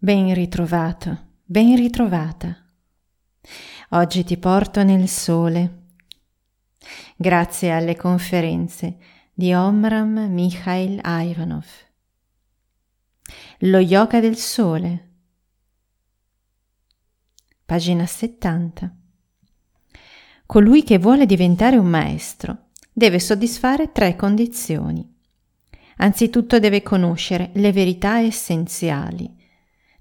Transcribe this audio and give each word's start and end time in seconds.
Ben 0.00 0.32
ritrovato, 0.32 1.18
ben 1.42 1.74
ritrovata. 1.74 2.56
Oggi 3.90 4.22
ti 4.22 4.36
porto 4.36 4.84
nel 4.84 5.08
sole. 5.08 5.86
Grazie 7.16 7.72
alle 7.72 7.96
conferenze 7.96 8.98
di 9.34 9.52
Omram 9.52 10.28
Mikhail 10.30 11.00
Ivanov. 11.04 11.66
Lo 13.62 13.78
yoga 13.78 14.20
del 14.20 14.36
sole. 14.36 15.08
Pagina 17.66 18.06
70. 18.06 18.94
Colui 20.46 20.84
che 20.84 20.98
vuole 20.98 21.26
diventare 21.26 21.76
un 21.76 21.88
maestro 21.88 22.68
deve 22.92 23.18
soddisfare 23.18 23.90
tre 23.90 24.14
condizioni. 24.14 25.12
Anzitutto 25.96 26.60
deve 26.60 26.84
conoscere 26.84 27.50
le 27.54 27.72
verità 27.72 28.20
essenziali 28.20 29.34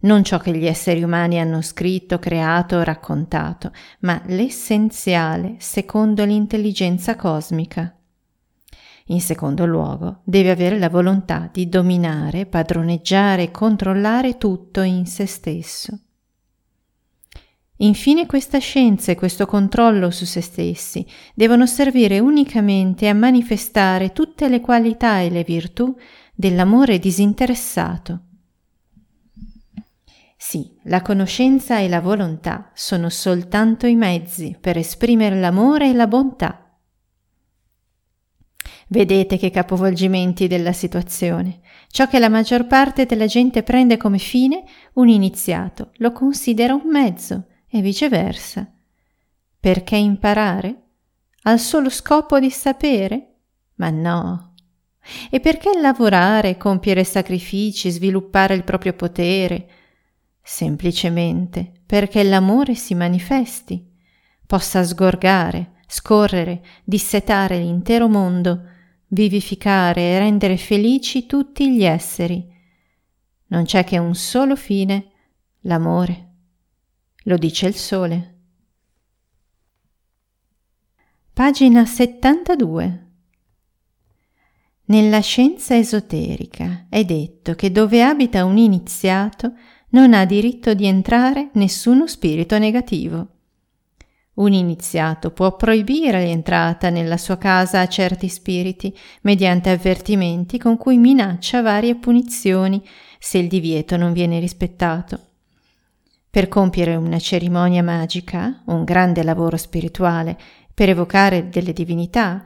non 0.08 0.24
ciò 0.24 0.40
che 0.40 0.56
gli 0.56 0.66
esseri 0.66 1.04
umani 1.04 1.38
hanno 1.38 1.62
scritto, 1.62 2.18
creato 2.18 2.78
o 2.78 2.84
raccontato, 2.84 3.74
ma 4.00 4.22
l'essenziale 4.28 5.56
secondo 5.60 6.24
l'intelligenza 6.24 7.18
cosmica. 7.18 7.94
In 9.08 9.20
secondo 9.20 9.66
luogo, 9.66 10.22
deve 10.24 10.50
avere 10.50 10.80
la 10.80 10.90
volontà 10.90 11.50
di 11.52 11.68
dominare, 11.68 12.46
padroneggiare 12.46 13.44
e 13.44 13.52
controllare 13.52 14.38
tutto 14.38 14.82
in 14.82 15.06
se 15.06 15.26
stesso. 15.26 16.00
Infine 17.80 18.26
questa 18.26 18.60
scienza 18.60 19.12
e 19.12 19.16
questo 19.16 19.46
controllo 19.46 20.10
su 20.10 20.26
se 20.26 20.42
stessi 20.42 21.06
devono 21.36 21.68
servire 21.68 22.20
unicamente 22.20 23.08
a 23.10 23.14
manifestare 23.14 24.14
tutte 24.14 24.48
le 24.48 24.62
qualità 24.62 25.20
e 25.20 25.30
le 25.30 25.44
virtù 25.44 25.96
dell'amore 26.34 26.98
disinteressato 26.98 28.27
sì, 30.40 30.78
la 30.84 31.02
conoscenza 31.02 31.80
e 31.80 31.90
la 31.90 32.00
volontà 32.00 32.70
sono 32.76 33.10
soltanto 33.10 33.88
i 33.88 33.96
mezzi 33.96 34.56
per 34.62 34.78
esprimere 34.78 35.40
l'amore 35.40 35.90
e 35.90 35.94
la 35.94 36.06
bontà. 36.06 36.80
Vedete 38.90 39.38
che 39.38 39.50
capovolgimenti 39.50 40.48
della 40.48 40.74
situazione. 40.74 41.60
Ciò 41.90 42.08
che 42.08 42.20
la 42.20 42.30
maggior 42.30 42.68
parte 42.68 43.06
della 43.06 43.26
gente 43.26 43.64
prende 43.64 43.98
come 43.98 44.20
fine, 44.20 44.64
un 44.94 45.10
iniziato 45.10 45.92
lo 45.96 46.12
considera 46.12 46.76
un 46.76 46.88
mezzo 46.90 47.48
e 47.68 47.82
viceversa. 47.82 48.72
Perché 49.60 49.96
imparare? 49.98 50.84
Al 51.44 51.60
solo 51.60 51.90
scopo 51.90 52.40
di 52.40 52.52
sapere? 52.52 53.38
Ma 53.76 53.90
no. 53.90 54.54
E 55.32 55.40
perché 55.40 55.78
lavorare, 55.80 56.58
compiere 56.58 57.04
sacrifici, 57.04 57.90
sviluppare 57.90 58.54
il 58.54 58.64
proprio 58.64 58.94
potere, 58.94 59.68
semplicemente 60.50 61.74
perché 61.86 62.24
l'amore 62.24 62.74
si 62.74 62.96
manifesti, 62.96 63.86
possa 64.46 64.82
sgorgare, 64.82 65.82
scorrere, 65.88 66.64
dissetare 66.86 67.60
l'intero 67.60 68.08
mondo, 68.08 68.62
vivificare 69.08 70.02
e 70.04 70.20
rendere 70.20 70.56
felici 70.56 71.26
tutti 71.26 71.76
gli 71.76 71.84
esseri. 71.84 72.48
Non 73.48 73.66
c'è 73.66 73.84
che 73.84 73.98
un 73.98 74.16
solo 74.16 74.56
fine, 74.56 75.12
l'amore. 75.64 76.30
Lo 77.24 77.38
dice 77.38 77.68
il 77.68 77.76
sole. 77.76 78.36
Pagina 81.34 81.86
72. 81.86 83.06
Nella 84.86 85.20
scienza 85.20 85.76
esoterica 85.76 86.86
è 86.88 87.04
detto 87.04 87.54
che 87.56 87.70
dove 87.70 88.02
abita 88.02 88.46
un 88.46 88.58
iniziato 88.58 89.52
non 89.90 90.14
ha 90.14 90.26
diritto 90.26 90.74
di 90.74 90.86
entrare 90.86 91.50
nessuno 91.54 92.08
spirito 92.08 92.58
negativo. 92.58 93.28
Un 94.36 94.54
iniziato 94.54 95.32
può 95.32 95.56
proibire 95.56 96.24
l'entrata 96.24 96.90
nella 96.90 97.18
sua 97.18 97.38
casa 97.38 97.82
a 97.82 97.88
certi 97.88 98.28
spiriti 98.28 98.96
mediante 99.22 99.72
avvertimenti 99.72 100.60
con 100.60 100.78
cui 100.78 100.98
minaccia 100.98 101.62
varie 101.62 101.96
punizioni 101.96 102.84
se 103.18 103.40
il 103.40 103.48
divieto 103.48 103.98
non 103.98 104.14
viene 104.14 104.40
rispettato. 104.40 105.20
Per 106.30 106.48
compiere 106.50 106.96
una 106.96 107.18
cerimonia 107.18 107.82
magica, 107.82 108.62
un 108.66 108.84
grande 108.84 109.24
lavoro 109.24 109.58
spirituale, 109.58 110.38
per 110.72 110.90
evocare 110.90 111.50
delle 111.50 111.74
divinità, 111.74 112.44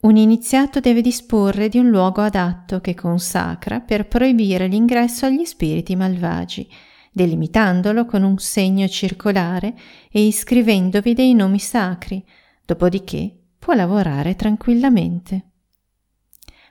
un 0.00 0.16
iniziato 0.16 0.78
deve 0.78 1.00
disporre 1.00 1.68
di 1.68 1.78
un 1.78 1.88
luogo 1.88 2.20
adatto 2.20 2.80
che 2.80 2.94
consacra 2.94 3.80
per 3.80 4.06
proibire 4.06 4.68
l'ingresso 4.68 5.26
agli 5.26 5.44
spiriti 5.44 5.96
malvagi, 5.96 6.70
delimitandolo 7.10 8.06
con 8.06 8.22
un 8.22 8.38
segno 8.38 8.86
circolare 8.86 9.74
e 10.08 10.24
iscrivendovi 10.24 11.14
dei 11.14 11.34
nomi 11.34 11.58
sacri, 11.58 12.24
dopodiché 12.64 13.36
può 13.58 13.74
lavorare 13.74 14.36
tranquillamente. 14.36 15.46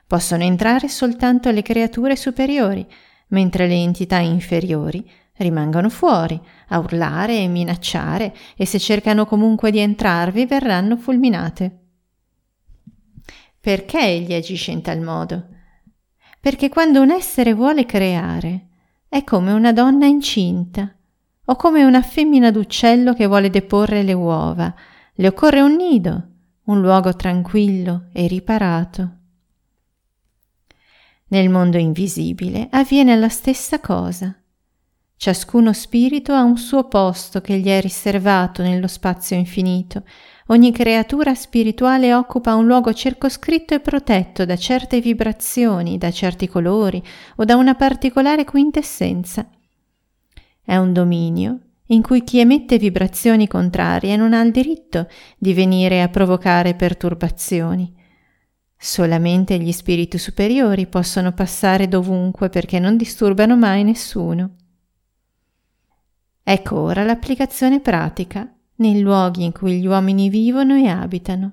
Possono 0.06 0.42
entrare 0.42 0.88
soltanto 0.88 1.50
le 1.50 1.60
creature 1.60 2.16
superiori, 2.16 2.86
mentre 3.28 3.68
le 3.68 3.74
entità 3.74 4.20
inferiori 4.20 5.06
rimangono 5.36 5.90
fuori 5.90 6.40
a 6.68 6.78
urlare 6.78 7.38
e 7.40 7.46
minacciare 7.46 8.34
e 8.56 8.64
se 8.64 8.78
cercano 8.78 9.26
comunque 9.26 9.70
di 9.70 9.80
entrarvi 9.80 10.46
verranno 10.46 10.96
fulminate. 10.96 11.77
Perché 13.60 14.00
egli 14.00 14.32
agisce 14.32 14.70
in 14.70 14.82
tal 14.82 15.00
modo? 15.00 15.48
Perché 16.40 16.68
quando 16.68 17.00
un 17.00 17.10
essere 17.10 17.54
vuole 17.54 17.84
creare, 17.84 18.66
è 19.08 19.24
come 19.24 19.52
una 19.52 19.72
donna 19.72 20.06
incinta 20.06 20.92
o 21.44 21.56
come 21.56 21.84
una 21.84 22.02
femmina 22.02 22.50
d'uccello 22.50 23.14
che 23.14 23.26
vuole 23.26 23.50
deporre 23.50 24.02
le 24.02 24.12
uova. 24.12 24.74
Le 25.14 25.26
occorre 25.26 25.60
un 25.62 25.76
nido, 25.76 26.28
un 26.64 26.80
luogo 26.80 27.16
tranquillo 27.16 28.08
e 28.12 28.26
riparato. 28.26 29.12
Nel 31.28 31.48
mondo 31.48 31.78
invisibile 31.78 32.68
avviene 32.70 33.16
la 33.16 33.28
stessa 33.28 33.80
cosa. 33.80 34.34
Ciascuno 35.16 35.72
spirito 35.72 36.32
ha 36.32 36.42
un 36.42 36.56
suo 36.58 36.86
posto 36.86 37.40
che 37.40 37.58
gli 37.58 37.68
è 37.68 37.80
riservato 37.80 38.62
nello 38.62 38.86
spazio 38.86 39.36
infinito, 39.36 40.04
Ogni 40.50 40.72
creatura 40.72 41.34
spirituale 41.34 42.14
occupa 42.14 42.54
un 42.54 42.64
luogo 42.64 42.94
circoscritto 42.94 43.74
e 43.74 43.80
protetto 43.80 44.46
da 44.46 44.56
certe 44.56 44.98
vibrazioni, 44.98 45.98
da 45.98 46.10
certi 46.10 46.48
colori 46.48 47.02
o 47.36 47.44
da 47.44 47.56
una 47.56 47.74
particolare 47.74 48.46
quintessenza. 48.46 49.46
È 50.62 50.74
un 50.74 50.94
dominio 50.94 51.60
in 51.90 52.00
cui 52.00 52.24
chi 52.24 52.38
emette 52.38 52.78
vibrazioni 52.78 53.46
contrarie 53.46 54.16
non 54.16 54.32
ha 54.32 54.40
il 54.40 54.50
diritto 54.50 55.06
di 55.36 55.52
venire 55.52 56.00
a 56.00 56.08
provocare 56.08 56.74
perturbazioni. 56.74 57.94
Solamente 58.74 59.58
gli 59.58 59.72
spiriti 59.72 60.16
superiori 60.16 60.86
possono 60.86 61.32
passare 61.32 61.88
dovunque 61.88 62.48
perché 62.48 62.78
non 62.78 62.96
disturbano 62.96 63.54
mai 63.54 63.84
nessuno. 63.84 64.56
Ecco 66.42 66.78
ora 66.78 67.04
l'applicazione 67.04 67.80
pratica 67.80 68.50
nei 68.78 69.00
luoghi 69.00 69.44
in 69.44 69.52
cui 69.52 69.80
gli 69.80 69.86
uomini 69.86 70.28
vivono 70.28 70.74
e 70.74 70.88
abitano. 70.88 71.52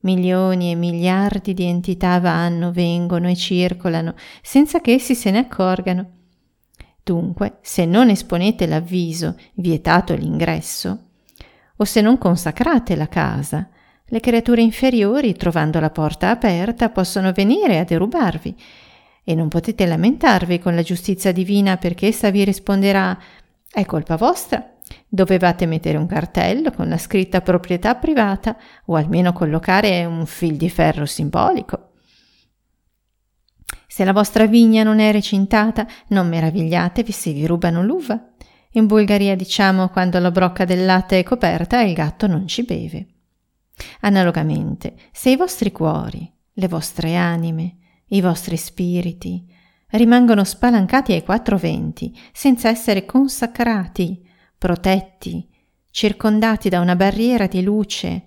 Milioni 0.00 0.70
e 0.70 0.74
miliardi 0.74 1.52
di 1.52 1.64
entità 1.64 2.18
vanno, 2.20 2.72
vengono 2.72 3.28
e 3.28 3.36
circolano 3.36 4.14
senza 4.42 4.80
che 4.80 4.94
essi 4.94 5.14
se 5.14 5.30
ne 5.30 5.38
accorgano. 5.38 6.10
Dunque, 7.02 7.58
se 7.60 7.84
non 7.84 8.08
esponete 8.08 8.66
l'avviso, 8.66 9.36
vietato 9.54 10.14
l'ingresso, 10.14 10.98
o 11.76 11.84
se 11.84 12.00
non 12.00 12.18
consacrate 12.18 12.94
la 12.94 13.08
casa, 13.08 13.68
le 14.04 14.20
creature 14.20 14.60
inferiori, 14.60 15.34
trovando 15.34 15.80
la 15.80 15.90
porta 15.90 16.30
aperta, 16.30 16.90
possono 16.90 17.32
venire 17.32 17.78
a 17.78 17.84
derubarvi 17.84 18.56
e 19.22 19.34
non 19.34 19.48
potete 19.48 19.86
lamentarvi 19.86 20.58
con 20.58 20.74
la 20.74 20.82
giustizia 20.82 21.32
divina 21.32 21.76
perché 21.76 22.08
essa 22.08 22.30
vi 22.30 22.42
risponderà 22.44 23.18
è 23.70 23.84
colpa 23.84 24.16
vostra 24.16 24.78
Dovevate 25.08 25.66
mettere 25.66 25.96
un 25.96 26.06
cartello 26.06 26.70
con 26.70 26.88
la 26.88 26.98
scritta 26.98 27.40
proprietà 27.40 27.94
privata 27.94 28.56
o 28.86 28.94
almeno 28.94 29.32
collocare 29.32 30.04
un 30.04 30.26
fil 30.26 30.56
di 30.56 30.70
ferro 30.70 31.06
simbolico. 31.06 31.92
Se 33.86 34.04
la 34.04 34.12
vostra 34.12 34.46
vigna 34.46 34.82
non 34.82 35.00
è 35.00 35.10
recintata, 35.10 35.86
non 36.08 36.28
meravigliatevi 36.28 37.10
se 37.10 37.32
vi 37.32 37.46
rubano 37.46 37.82
l'uva. 37.82 38.32
In 38.74 38.86
Bulgaria 38.86 39.34
diciamo 39.34 39.88
quando 39.88 40.20
la 40.20 40.30
brocca 40.30 40.64
del 40.64 40.84
latte 40.84 41.18
è 41.18 41.22
coperta 41.24 41.80
il 41.80 41.92
gatto 41.92 42.28
non 42.28 42.46
ci 42.46 42.62
beve. 42.62 43.06
Analogamente, 44.02 44.94
se 45.10 45.30
i 45.30 45.36
vostri 45.36 45.72
cuori, 45.72 46.30
le 46.52 46.68
vostre 46.68 47.16
anime, 47.16 47.78
i 48.10 48.20
vostri 48.20 48.56
spiriti 48.56 49.44
rimangono 49.90 50.44
spalancati 50.44 51.12
ai 51.12 51.24
quattro 51.24 51.56
venti 51.56 52.16
senza 52.32 52.68
essere 52.68 53.04
consacrati 53.04 54.28
protetti, 54.60 55.48
circondati 55.90 56.68
da 56.68 56.80
una 56.80 56.94
barriera 56.94 57.46
di 57.46 57.62
luce, 57.62 58.24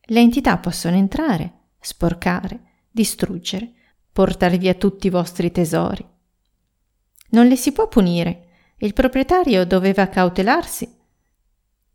le 0.00 0.20
entità 0.20 0.56
possono 0.56 0.96
entrare, 0.96 1.52
sporcare, 1.78 2.60
distruggere, 2.90 3.70
portare 4.10 4.56
via 4.56 4.72
tutti 4.72 5.08
i 5.08 5.10
vostri 5.10 5.52
tesori. 5.52 6.02
Non 7.32 7.46
le 7.46 7.56
si 7.56 7.72
può 7.72 7.88
punire, 7.88 8.46
Il 8.82 8.94
proprietario 8.94 9.66
doveva 9.66 10.06
cautelarsi. 10.06 10.90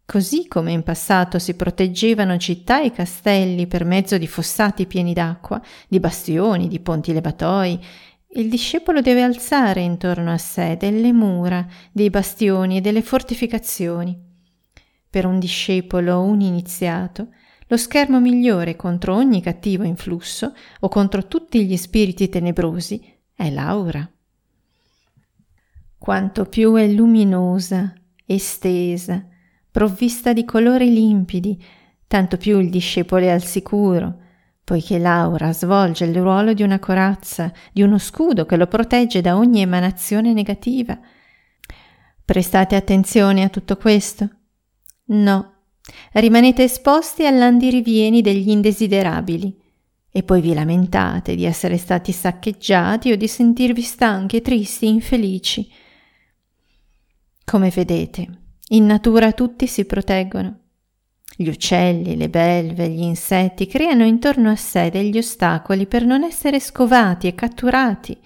Così 0.05 0.47
come 0.47 0.71
in 0.71 0.83
passato 0.83 1.39
si 1.39 1.55
proteggevano 1.55 2.37
città 2.37 2.83
e 2.83 2.91
castelli 2.91 3.65
per 3.65 3.85
mezzo 3.85 4.19
di 4.19 4.27
fossati 4.27 4.85
pieni 4.85 5.13
d'acqua, 5.13 5.59
di 5.87 5.99
bastioni, 5.99 6.67
di 6.67 6.79
ponti 6.79 7.11
levatoi, 7.11 7.83
il 8.35 8.49
discepolo 8.49 9.01
deve 9.01 9.21
alzare 9.21 9.81
intorno 9.81 10.31
a 10.31 10.37
sé 10.37 10.75
delle 10.77 11.13
mura, 11.13 11.65
dei 11.91 12.09
bastioni 12.09 12.77
e 12.77 12.81
delle 12.81 13.01
fortificazioni. 13.01 14.17
Per 15.09 15.25
un 15.25 15.39
discepolo, 15.39 16.21
un 16.21 16.41
iniziato, 16.41 17.29
lo 17.67 17.77
schermo 17.77 18.19
migliore 18.19 18.75
contro 18.75 19.15
ogni 19.15 19.41
cattivo 19.41 19.83
influsso 19.83 20.53
o 20.81 20.89
contro 20.89 21.27
tutti 21.27 21.65
gli 21.65 21.77
spiriti 21.77 22.27
tenebrosi 22.27 23.01
è 23.33 23.49
l'aura. 23.49 24.07
Quanto 25.97 26.45
più 26.45 26.75
è 26.75 26.87
luminosa, 26.87 27.93
estesa, 28.25 29.25
provvista 29.71 30.33
di 30.33 30.43
colori 30.43 30.91
limpidi, 30.91 31.63
tanto 32.05 32.35
più 32.35 32.59
il 32.59 32.69
discepolo 32.69 33.23
è 33.23 33.29
al 33.29 33.43
sicuro, 33.43 34.23
poiché 34.65 34.97
l'aura 34.97 35.53
svolge 35.53 36.05
il 36.05 36.15
ruolo 36.15 36.53
di 36.53 36.63
una 36.63 36.79
corazza, 36.79 37.53
di 37.71 37.83
uno 37.83 37.99
scudo 37.99 38.45
che 38.45 38.57
lo 38.57 38.65
protegge 38.65 39.21
da 39.21 39.37
ogni 39.37 39.61
emanazione 39.61 40.33
negativa. 40.33 40.99
Prestate 42.25 42.75
attenzione 42.75 43.43
a 43.43 43.49
tutto 43.49 43.77
questo? 43.77 44.27
No, 45.05 45.53
rimanete 46.13 46.63
esposti 46.63 47.27
all'andirivieni 47.27 48.21
degli 48.21 48.49
indesiderabili 48.49 49.55
e 50.09 50.23
poi 50.23 50.41
vi 50.41 50.55
lamentate 50.55 51.35
di 51.35 51.45
essere 51.45 51.77
stati 51.77 52.11
saccheggiati 52.11 53.11
o 53.11 53.15
di 53.17 53.27
sentirvi 53.27 53.83
stanchi, 53.83 54.41
tristi, 54.41 54.87
infelici. 54.87 55.69
Come 57.43 57.69
vedete, 57.69 58.27
in 58.69 58.87
natura 58.87 59.31
tutti 59.31 59.67
si 59.67 59.85
proteggono. 59.85 60.61
Gli 61.37 61.47
uccelli, 61.47 62.15
le 62.15 62.29
belve, 62.29 62.89
gli 62.89 63.01
insetti 63.01 63.67
creano 63.67 64.05
intorno 64.05 64.49
a 64.49 64.55
sé 64.55 64.89
degli 64.89 65.17
ostacoli 65.17 65.85
per 65.85 66.05
non 66.05 66.23
essere 66.23 66.59
scovati 66.59 67.27
e 67.27 67.35
catturati. 67.35 68.17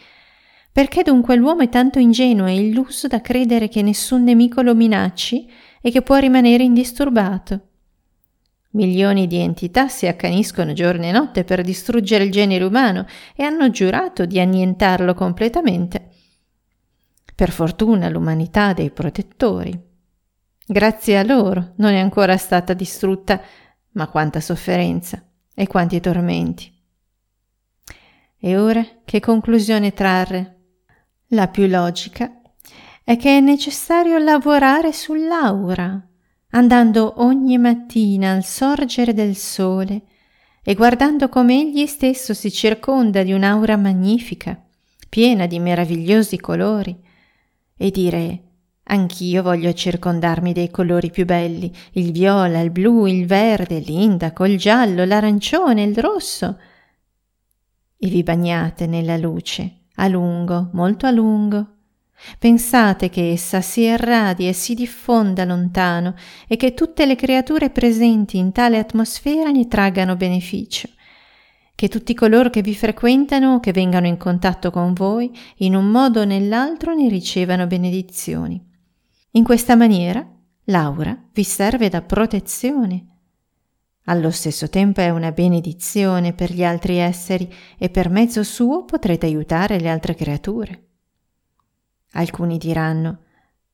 Perché 0.71 1.01
dunque 1.03 1.35
l'uomo 1.35 1.61
è 1.61 1.69
tanto 1.69 1.99
ingenuo 1.99 2.45
e 2.45 2.55
illuso 2.55 3.07
da 3.07 3.21
credere 3.21 3.67
che 3.67 3.81
nessun 3.81 4.23
nemico 4.23 4.61
lo 4.61 4.75
minacci 4.75 5.49
e 5.81 5.91
che 5.91 6.01
può 6.01 6.17
rimanere 6.17 6.63
indisturbato? 6.63 7.61
Milioni 8.71 9.25
di 9.25 9.37
entità 9.37 9.87
si 9.87 10.05
accaniscono 10.05 10.73
giorno 10.73 11.05
e 11.05 11.11
notte 11.11 11.43
per 11.43 11.63
distruggere 11.63 12.25
il 12.25 12.31
genere 12.31 12.63
umano 12.63 13.07
e 13.35 13.43
hanno 13.43 13.71
giurato 13.71 14.25
di 14.25 14.39
annientarlo 14.39 15.15
completamente. 15.15 16.09
Per 17.33 17.49
fortuna 17.49 18.09
l'umanità 18.09 18.67
ha 18.67 18.73
dei 18.73 18.91
protettori. 18.91 19.88
Grazie 20.71 21.17
a 21.17 21.23
loro 21.23 21.73
non 21.77 21.93
è 21.93 21.97
ancora 21.97 22.37
stata 22.37 22.75
distrutta, 22.75 23.41
ma 23.93 24.07
quanta 24.07 24.39
sofferenza 24.39 25.19
e 25.55 25.65
quanti 25.65 25.99
tormenti. 25.99 26.71
E 28.37 28.55
ora 28.55 28.85
che 29.03 29.19
conclusione 29.19 29.93
trarre? 29.93 30.57
La 31.29 31.47
più 31.47 31.65
logica 31.65 32.39
è 33.03 33.17
che 33.17 33.37
è 33.37 33.39
necessario 33.39 34.19
lavorare 34.19 34.93
sull'aura 34.93 36.07
andando 36.51 37.15
ogni 37.17 37.57
mattina 37.57 38.33
al 38.33 38.43
sorgere 38.43 39.15
del 39.15 39.35
sole 39.35 40.03
e 40.61 40.75
guardando 40.75 41.29
come 41.29 41.61
egli 41.61 41.87
stesso 41.87 42.35
si 42.35 42.51
circonda 42.51 43.23
di 43.23 43.33
un'aura 43.33 43.75
magnifica, 43.75 44.63
piena 45.09 45.47
di 45.47 45.57
meravigliosi 45.57 46.39
colori, 46.39 46.95
e 47.75 47.89
dire 47.89 48.43
Anch'io 48.91 49.43
voglio 49.43 49.73
circondarmi 49.73 50.51
dei 50.51 50.71
colori 50.71 51.11
più 51.11 51.25
belli, 51.25 51.71
il 51.93 52.11
viola, 52.11 52.59
il 52.59 52.71
blu, 52.71 53.05
il 53.05 53.25
verde, 53.25 53.79
l'indaco, 53.79 54.45
il 54.45 54.57
giallo, 54.57 55.05
l'arancione, 55.05 55.83
il 55.83 55.97
rosso. 55.97 56.57
E 57.97 58.07
vi 58.07 58.23
bagnate 58.23 58.87
nella 58.87 59.17
luce, 59.17 59.81
a 59.95 60.07
lungo, 60.07 60.69
molto 60.73 61.05
a 61.05 61.11
lungo, 61.11 61.73
Pensate 62.37 63.09
che 63.09 63.31
essa 63.31 63.61
si 63.61 63.81
irradi 63.81 64.47
e 64.47 64.53
si 64.53 64.73
diffonda 64.73 65.45
lontano 65.45 66.15
e 66.47 66.57
che 66.57 66.73
tutte 66.73 67.05
le 67.05 67.15
creature 67.15 67.69
presenti 67.69 68.37
in 68.37 68.51
tale 68.51 68.77
atmosfera 68.77 69.51
ne 69.51 69.67
traggano 69.67 70.17
beneficio, 70.17 70.89
che 71.75 71.87
tutti 71.87 72.13
coloro 72.13 72.49
che 72.49 72.61
vi 72.61 72.75
frequentano 72.75 73.55
o 73.55 73.59
che 73.59 73.71
vengano 73.71 74.07
in 74.07 74.17
contatto 74.17 74.69
con 74.69 74.93
voi, 74.93 75.31
in 75.59 75.75
un 75.75 75.85
modo 75.85 76.21
o 76.21 76.25
nell'altro 76.25 76.93
ne 76.93 77.07
ricevano 77.07 77.67
benedizioni. 77.67 78.68
In 79.33 79.43
questa 79.43 79.75
maniera 79.75 80.27
l'aura 80.65 81.29
vi 81.33 81.43
serve 81.43 81.87
da 81.87 82.01
protezione. 82.01 83.05
Allo 84.05 84.31
stesso 84.31 84.69
tempo 84.69 85.01
è 85.01 85.09
una 85.11 85.31
benedizione 85.31 86.33
per 86.33 86.51
gli 86.51 86.63
altri 86.63 86.97
esseri 86.97 87.53
e 87.77 87.91
per 87.91 88.09
mezzo 88.09 88.43
suo 88.43 88.85
potrete 88.85 89.27
aiutare 89.27 89.79
le 89.79 89.87
altre 89.87 90.15
creature. 90.15 90.87
Alcuni 92.13 92.57
diranno, 92.57 93.25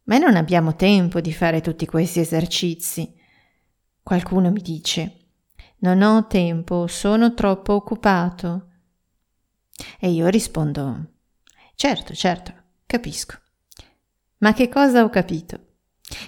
ma 0.04 0.18
non 0.18 0.36
abbiamo 0.36 0.76
tempo 0.76 1.22
di 1.22 1.32
fare 1.32 1.62
tutti 1.62 1.86
questi 1.86 2.20
esercizi. 2.20 3.16
Qualcuno 4.04 4.52
mi 4.52 4.62
dice, 4.62 5.28
non 5.78 6.02
ho 6.02 6.28
tempo, 6.28 6.86
sono 6.88 7.34
troppo 7.34 7.76
occupato. 7.76 8.72
E 10.02 10.10
io 10.10 10.28
rispondo, 10.28 11.14
certo, 11.76 12.14
certo, 12.14 12.54
capisco. 12.86 13.40
Ma 14.46 14.54
che 14.54 14.70
cosa 14.70 15.04
ho 15.04 15.10
capito? 15.10 15.60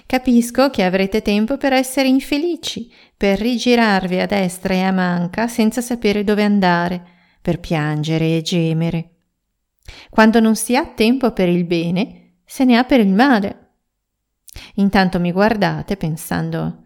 Capisco 0.04 0.70
che 0.70 0.82
avrete 0.82 1.22
tempo 1.22 1.56
per 1.56 1.72
essere 1.72 2.08
infelici, 2.08 2.92
per 3.16 3.38
rigirarvi 3.38 4.18
a 4.18 4.26
destra 4.26 4.74
e 4.74 4.82
a 4.82 4.90
manca 4.90 5.46
senza 5.46 5.80
sapere 5.80 6.24
dove 6.24 6.42
andare, 6.42 7.00
per 7.40 7.60
piangere 7.60 8.36
e 8.36 8.42
gemere. 8.42 9.10
Quando 10.10 10.40
non 10.40 10.56
si 10.56 10.74
ha 10.74 10.84
tempo 10.84 11.32
per 11.32 11.48
il 11.48 11.64
bene, 11.64 12.40
se 12.44 12.64
ne 12.64 12.76
ha 12.76 12.82
per 12.82 12.98
il 12.98 13.14
male. 13.14 13.74
Intanto 14.74 15.20
mi 15.20 15.30
guardate 15.30 15.96
pensando 15.96 16.82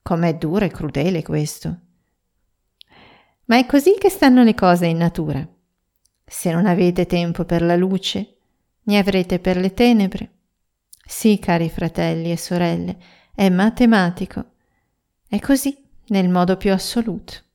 com'è 0.00 0.36
duro 0.36 0.64
e 0.64 0.70
crudele 0.70 1.24
questo. 1.24 1.80
Ma 3.46 3.58
è 3.58 3.66
così 3.66 3.96
che 3.98 4.10
stanno 4.10 4.44
le 4.44 4.54
cose 4.54 4.86
in 4.86 4.98
natura. 4.98 5.44
Se 6.24 6.52
non 6.52 6.66
avete 6.66 7.06
tempo 7.06 7.44
per 7.44 7.62
la 7.62 7.74
luce, 7.74 8.36
ne 8.84 8.98
avrete 8.98 9.38
per 9.38 9.56
le 9.56 9.72
tenebre. 9.74 10.30
Sì, 11.04 11.38
cari 11.38 11.68
fratelli 11.68 12.30
e 12.30 12.36
sorelle, 12.36 12.98
è 13.34 13.48
matematico. 13.48 14.52
È 15.28 15.38
così 15.40 15.76
nel 16.08 16.28
modo 16.28 16.56
più 16.56 16.72
assoluto. 16.72 17.49